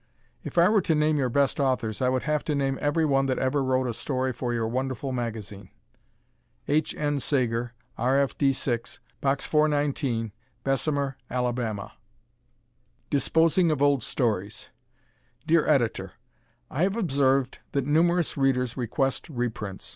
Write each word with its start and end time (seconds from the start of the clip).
If 0.43 0.57
I 0.57 0.67
were 0.67 0.81
to 0.81 0.95
name 0.95 1.17
your 1.17 1.29
best 1.29 1.59
authors, 1.59 2.01
I 2.01 2.09
would 2.09 2.23
have 2.23 2.43
to 2.45 2.55
name 2.55 2.79
every 2.81 3.05
one 3.05 3.27
that 3.27 3.37
ever 3.37 3.63
wrote 3.63 3.85
a 3.85 3.93
story 3.93 4.33
for 4.33 4.51
your 4.51 4.67
wonderful 4.67 5.11
magazine. 5.11 5.69
H. 6.67 6.95
N. 6.95 7.19
Sager, 7.19 7.75
R. 7.99 8.17
F. 8.17 8.35
D. 8.35 8.51
6, 8.51 8.99
Box 9.21 9.45
419, 9.45 10.31
Bessemer, 10.63 11.17
Ala. 11.29 11.93
Disposing 13.11 13.69
of 13.69 13.79
Old 13.83 14.01
Stories 14.01 14.71
Dear 15.45 15.67
Editor: 15.67 16.13
I 16.71 16.81
have 16.81 16.95
observed 16.95 17.59
that 17.73 17.85
numerous 17.85 18.35
readers 18.35 18.75
request 18.75 19.29
reprints. 19.29 19.89